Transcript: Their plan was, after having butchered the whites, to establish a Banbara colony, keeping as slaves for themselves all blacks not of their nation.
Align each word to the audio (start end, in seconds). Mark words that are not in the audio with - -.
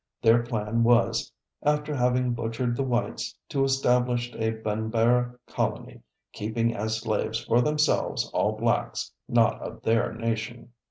Their 0.23 0.41
plan 0.41 0.81
was, 0.83 1.31
after 1.61 1.93
having 1.95 2.33
butchered 2.33 2.75
the 2.75 2.81
whites, 2.81 3.37
to 3.49 3.63
establish 3.63 4.33
a 4.33 4.53
Banbara 4.53 5.35
colony, 5.45 6.01
keeping 6.33 6.75
as 6.75 6.97
slaves 6.97 7.45
for 7.45 7.61
themselves 7.61 8.27
all 8.33 8.53
blacks 8.53 9.13
not 9.29 9.61
of 9.61 9.83
their 9.83 10.11
nation. 10.15 10.69